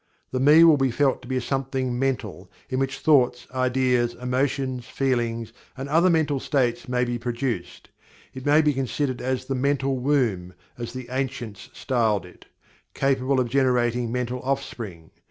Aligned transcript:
The 0.31 0.39
"Me" 0.39 0.63
will 0.63 0.77
be 0.77 0.89
felt 0.89 1.21
to 1.21 1.27
be 1.27 1.37
a 1.37 1.41
Something 1.41 1.99
mental 1.99 2.49
in 2.71 2.79
which 2.79 2.97
thoughts, 2.97 3.45
ideas, 3.53 4.15
emotions, 4.15 4.87
feelings, 4.87 5.53
and 5.77 5.87
other 5.87 6.09
mental 6.09 6.39
states 6.39 6.89
may 6.89 7.03
be 7.05 7.19
produced. 7.19 7.89
It 8.33 8.43
may 8.43 8.63
be 8.63 8.73
considered 8.73 9.21
as 9.21 9.45
the 9.45 9.53
"mental 9.53 9.99
womb," 9.99 10.55
as 10.75 10.93
the 10.93 11.07
ancients 11.11 11.69
styled 11.73 12.25
it 12.25 12.45
capable 12.95 13.39
of 13.39 13.47
generating 13.49 14.11
mental 14.11 14.39
offspring. 14.41 15.11